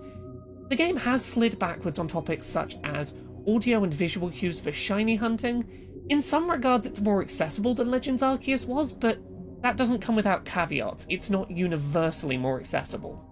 the 0.69 0.75
game 0.75 0.95
has 0.95 1.23
slid 1.25 1.57
backwards 1.59 1.99
on 1.99 2.07
topics 2.07 2.47
such 2.47 2.77
as 2.83 3.15
audio 3.47 3.83
and 3.83 3.93
visual 3.93 4.29
cues 4.29 4.59
for 4.59 4.71
shiny 4.71 5.15
hunting. 5.15 5.65
In 6.09 6.21
some 6.21 6.49
regards, 6.49 6.85
it's 6.85 7.01
more 7.01 7.21
accessible 7.21 7.73
than 7.73 7.91
Legends 7.91 8.21
Arceus 8.21 8.67
was, 8.67 8.93
but 8.93 9.19
that 9.61 9.77
doesn't 9.77 9.99
come 9.99 10.15
without 10.15 10.45
caveats, 10.45 11.05
it's 11.09 11.29
not 11.29 11.51
universally 11.51 12.37
more 12.37 12.59
accessible. 12.59 13.27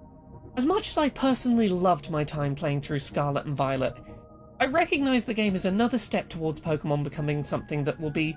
As 0.55 0.65
much 0.65 0.89
as 0.89 0.97
I 0.97 1.09
personally 1.09 1.69
loved 1.69 2.11
my 2.11 2.23
time 2.23 2.55
playing 2.55 2.81
through 2.81 2.99
Scarlet 2.99 3.45
and 3.45 3.55
Violet, 3.55 3.93
I 4.59 4.65
recognise 4.65 5.25
the 5.25 5.33
game 5.33 5.55
is 5.55 5.65
another 5.65 5.97
step 5.97 6.29
towards 6.29 6.59
Pokemon 6.59 7.03
becoming 7.03 7.43
something 7.43 7.83
that 7.85 7.99
will 7.99 8.11
be, 8.11 8.35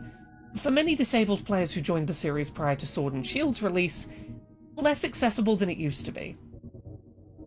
for 0.57 0.71
many 0.71 0.95
disabled 0.95 1.45
players 1.45 1.73
who 1.73 1.81
joined 1.81 2.07
the 2.07 2.15
series 2.15 2.51
prior 2.51 2.77
to 2.77 2.87
Sword 2.87 3.13
and 3.13 3.27
Shield's 3.27 3.63
release, 3.63 4.09
less 4.77 5.05
accessible 5.05 5.57
than 5.57 5.69
it 5.69 5.79
used 5.79 6.07
to 6.07 6.13
be. 6.13 6.37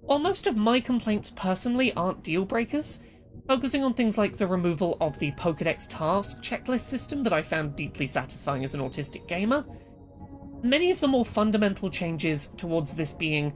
While 0.01 0.19
most 0.19 0.45
of 0.45 0.57
my 0.57 0.79
complaints 0.79 1.31
personally 1.31 1.93
aren't 1.93 2.23
deal 2.23 2.45
breakers, 2.45 2.99
focusing 3.47 3.83
on 3.83 3.93
things 3.93 4.17
like 4.17 4.37
the 4.37 4.47
removal 4.47 4.97
of 5.01 5.17
the 5.19 5.31
Pokedex 5.33 5.87
task 5.89 6.41
checklist 6.41 6.81
system 6.81 7.23
that 7.23 7.33
I 7.33 7.41
found 7.41 7.75
deeply 7.75 8.07
satisfying 8.07 8.63
as 8.63 8.73
an 8.73 8.81
autistic 8.81 9.27
gamer, 9.27 9.65
Many 10.65 10.89
of 10.89 10.99
the 10.99 11.07
more 11.07 11.25
fundamental 11.25 11.91
changes 11.91 12.47
towards 12.57 12.93
this 12.93 13.13
being 13.13 13.53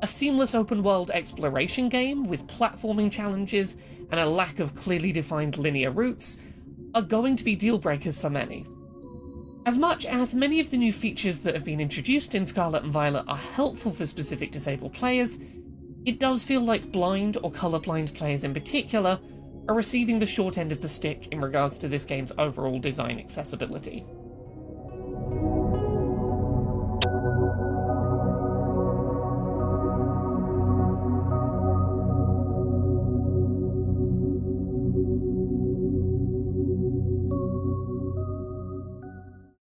a 0.00 0.06
seamless 0.06 0.54
open 0.54 0.84
world 0.84 1.10
exploration 1.10 1.88
game 1.88 2.28
with 2.28 2.46
platforming 2.46 3.10
challenges 3.10 3.78
and 4.12 4.20
a 4.20 4.26
lack 4.26 4.60
of 4.60 4.76
clearly 4.76 5.10
defined 5.10 5.58
linear 5.58 5.90
routes 5.90 6.38
are 6.94 7.02
going 7.02 7.34
to 7.34 7.42
be 7.42 7.56
deal 7.56 7.78
breakers 7.78 8.16
for 8.16 8.30
many. 8.30 8.64
As 9.66 9.76
much 9.76 10.06
as 10.06 10.36
many 10.36 10.60
of 10.60 10.70
the 10.70 10.76
new 10.76 10.92
features 10.92 11.40
that 11.40 11.54
have 11.54 11.64
been 11.64 11.80
introduced 11.80 12.36
in 12.36 12.46
Scarlet 12.46 12.84
and 12.84 12.92
Violet 12.92 13.24
are 13.26 13.36
helpful 13.36 13.90
for 13.90 14.06
specific 14.06 14.52
disabled 14.52 14.92
players, 14.92 15.38
it 16.04 16.20
does 16.20 16.44
feel 16.44 16.60
like 16.60 16.92
blind 16.92 17.38
or 17.42 17.50
colorblind 17.50 18.14
players 18.14 18.44
in 18.44 18.54
particular 18.54 19.18
are 19.68 19.74
receiving 19.74 20.18
the 20.18 20.26
short 20.26 20.58
end 20.58 20.72
of 20.72 20.80
the 20.80 20.88
stick 20.88 21.28
in 21.30 21.40
regards 21.40 21.78
to 21.78 21.88
this 21.88 22.04
game's 22.04 22.32
overall 22.38 22.78
design 22.78 23.18
accessibility. 23.18 24.04